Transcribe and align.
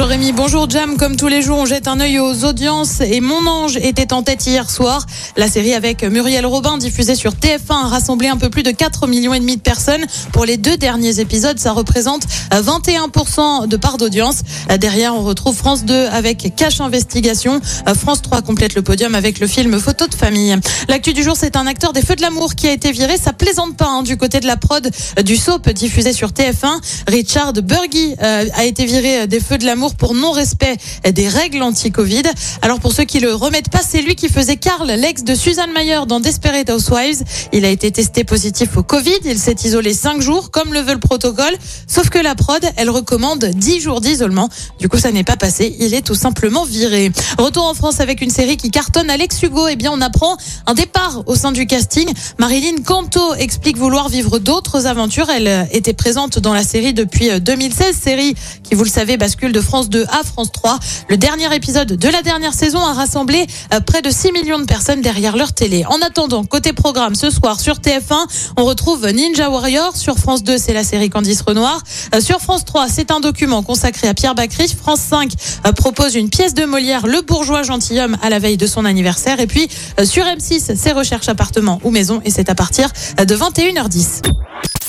Rémi, 0.00 0.32
bonjour 0.32 0.68
Jam. 0.68 0.96
Comme 0.96 1.16
tous 1.16 1.28
les 1.28 1.42
jours, 1.42 1.58
on 1.58 1.66
jette 1.66 1.86
un 1.86 2.00
œil 2.00 2.18
aux 2.18 2.44
audiences 2.44 3.00
et 3.00 3.20
Mon 3.20 3.46
Ange 3.46 3.76
était 3.76 4.12
en 4.12 4.22
tête 4.22 4.44
hier 4.46 4.68
soir. 4.68 5.06
La 5.36 5.48
série 5.48 5.74
avec 5.74 6.02
Muriel 6.02 6.44
Robin 6.44 6.76
diffusée 6.76 7.14
sur 7.14 7.32
TF1 7.34 7.84
a 7.84 7.88
rassemblé 7.88 8.28
un 8.28 8.36
peu 8.36 8.50
plus 8.50 8.64
de 8.64 8.72
4 8.72 9.06
millions 9.06 9.32
et 9.32 9.38
demi 9.38 9.56
de 9.56 9.60
personnes. 9.60 10.04
Pour 10.32 10.44
les 10.44 10.56
deux 10.56 10.76
derniers 10.76 11.20
épisodes, 11.20 11.58
ça 11.58 11.72
représente 11.72 12.22
21% 12.50 13.68
de 13.68 13.76
part 13.76 13.96
d'audience. 13.96 14.40
Derrière, 14.80 15.14
on 15.14 15.22
retrouve 15.22 15.54
France 15.54 15.84
2 15.84 16.06
avec 16.06 16.52
Cache 16.56 16.80
Investigation. 16.80 17.60
France 17.94 18.22
3 18.22 18.42
complète 18.42 18.74
le 18.74 18.82
podium 18.82 19.14
avec 19.14 19.38
le 19.38 19.46
film 19.46 19.78
Photo 19.78 20.08
de 20.08 20.14
famille. 20.14 20.56
L'actu 20.88 21.12
du 21.12 21.22
jour, 21.22 21.36
c'est 21.36 21.54
un 21.54 21.66
acteur 21.66 21.92
des 21.92 22.02
Feux 22.02 22.16
de 22.16 22.22
l'amour 22.22 22.54
qui 22.54 22.66
a 22.66 22.72
été 22.72 22.90
viré. 22.90 23.16
Ça 23.18 23.32
plaisante 23.32 23.76
pas 23.76 23.88
hein, 23.88 24.02
du 24.02 24.16
côté 24.16 24.40
de 24.40 24.46
la 24.46 24.56
prod 24.56 24.90
du 25.24 25.36
soap 25.36 25.68
diffusé 25.70 26.12
sur 26.12 26.30
TF1. 26.30 26.80
Richard 27.08 27.52
Burgi 27.52 28.14
euh, 28.22 28.46
a 28.54 28.64
été 28.64 28.84
viré 28.84 29.26
des 29.26 29.38
Feux 29.38 29.58
de 29.58 29.66
l'amour 29.66 29.81
pour 29.90 30.14
non-respect 30.14 30.76
des 31.12 31.28
règles 31.28 31.62
anti-Covid. 31.62 32.22
Alors 32.62 32.80
pour 32.80 32.92
ceux 32.92 33.04
qui 33.04 33.20
le 33.20 33.34
remettent 33.34 33.70
pas, 33.70 33.80
c'est 33.86 34.02
lui 34.02 34.14
qui 34.14 34.28
faisait 34.28 34.56
Karl, 34.56 34.90
l'ex 34.90 35.24
de 35.24 35.34
Suzanne 35.34 35.72
Mayer 35.72 36.00
dans 36.06 36.20
Desperate 36.20 36.70
Housewives. 36.70 37.22
Il 37.52 37.64
a 37.64 37.68
été 37.68 37.90
testé 37.90 38.24
positif 38.24 38.76
au 38.76 38.82
Covid. 38.82 39.18
Il 39.24 39.38
s'est 39.38 39.56
isolé 39.64 39.94
5 39.94 40.20
jours, 40.20 40.50
comme 40.50 40.72
le 40.72 40.80
veut 40.80 40.94
le 40.94 41.00
protocole. 41.00 41.54
Sauf 41.86 42.08
que 42.10 42.18
la 42.18 42.34
prod, 42.34 42.62
elle 42.76 42.90
recommande 42.90 43.44
10 43.44 43.80
jours 43.80 44.00
d'isolement. 44.00 44.48
Du 44.78 44.88
coup, 44.88 44.98
ça 44.98 45.10
n'est 45.10 45.24
pas 45.24 45.36
passé. 45.36 45.74
Il 45.80 45.94
est 45.94 46.02
tout 46.02 46.14
simplement 46.14 46.64
viré. 46.64 47.10
Retour 47.38 47.64
en 47.64 47.74
France 47.74 48.00
avec 48.00 48.20
une 48.20 48.30
série 48.30 48.56
qui 48.56 48.70
cartonne. 48.70 49.10
Alex 49.10 49.42
Hugo, 49.42 49.66
eh 49.68 49.76
bien, 49.76 49.90
on 49.92 50.00
apprend 50.00 50.36
un 50.66 50.74
départ 50.74 51.22
au 51.26 51.34
sein 51.34 51.52
du 51.52 51.66
casting. 51.66 52.08
Marilyn 52.38 52.82
Canto 52.84 53.34
explique 53.34 53.76
vouloir 53.76 54.08
vivre 54.08 54.38
d'autres 54.38 54.86
aventures. 54.86 55.28
Elle 55.30 55.68
était 55.72 55.94
présente 55.94 56.38
dans 56.38 56.54
la 56.54 56.62
série 56.62 56.92
depuis 56.92 57.40
2016, 57.40 57.96
série 57.96 58.34
qui, 58.62 58.74
vous 58.74 58.84
le 58.84 58.90
savez, 58.90 59.16
bascule 59.16 59.52
de 59.52 59.60
France 59.60 59.71
2 59.80 60.04
à 60.10 60.22
France 60.22 60.52
3. 60.52 60.78
Le 61.08 61.16
dernier 61.16 61.54
épisode 61.54 61.88
de 61.88 62.08
la 62.08 62.22
dernière 62.22 62.52
saison 62.52 62.78
a 62.80 62.92
rassemblé 62.92 63.46
euh, 63.72 63.80
près 63.80 64.02
de 64.02 64.10
6 64.10 64.32
millions 64.32 64.58
de 64.58 64.64
personnes 64.64 65.00
derrière 65.00 65.36
leur 65.36 65.52
télé. 65.54 65.84
En 65.86 66.00
attendant, 66.02 66.44
côté 66.44 66.72
programme, 66.74 67.14
ce 67.14 67.30
soir 67.30 67.58
sur 67.58 67.76
TF1, 67.76 68.52
on 68.58 68.64
retrouve 68.64 69.08
Ninja 69.08 69.48
Warrior. 69.48 69.96
Sur 69.96 70.18
France 70.18 70.44
2, 70.44 70.58
c'est 70.58 70.74
la 70.74 70.84
série 70.84 71.08
Candice 71.08 71.40
Renoir. 71.40 71.82
Euh, 72.14 72.20
sur 72.20 72.40
France 72.40 72.66
3, 72.66 72.88
c'est 72.88 73.10
un 73.10 73.20
document 73.20 73.62
consacré 73.62 74.08
à 74.08 74.14
Pierre 74.14 74.34
Bacry. 74.34 74.68
France 74.68 75.00
5 75.00 75.32
euh, 75.66 75.72
propose 75.72 76.14
une 76.16 76.28
pièce 76.28 76.52
de 76.52 76.66
Molière, 76.66 77.06
Le 77.06 77.22
bourgeois 77.22 77.62
gentilhomme, 77.62 78.16
à 78.22 78.28
la 78.28 78.38
veille 78.38 78.58
de 78.58 78.66
son 78.66 78.84
anniversaire. 78.84 79.40
Et 79.40 79.46
puis, 79.46 79.68
sur 80.04 80.24
M6, 80.24 80.76
c'est 80.76 80.92
Recherche 80.92 81.28
appartement 81.28 81.80
ou 81.82 81.90
maison. 81.90 82.20
Et 82.26 82.30
c'est 82.30 82.50
à 82.50 82.54
partir 82.54 82.90
de 83.18 83.34
21h10. 83.34 84.22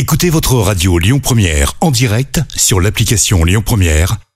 Écoutez 0.00 0.30
votre 0.30 0.54
radio 0.54 0.96
Lyon 0.98 1.18
Première 1.18 1.74
en 1.80 1.90
direct 1.90 2.40
sur 2.54 2.80
l'application 2.80 3.44
Lyon 3.44 3.62
Première, 3.66 4.16